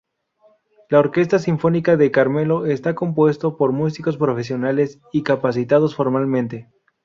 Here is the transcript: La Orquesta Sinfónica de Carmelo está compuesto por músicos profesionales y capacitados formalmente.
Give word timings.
La 0.89 0.97
Orquesta 0.99 1.37
Sinfónica 1.37 1.95
de 1.95 2.09
Carmelo 2.09 2.65
está 2.65 2.95
compuesto 2.95 3.55
por 3.55 3.71
músicos 3.71 4.17
profesionales 4.17 4.99
y 5.11 5.21
capacitados 5.21 5.93
formalmente. 5.95 6.71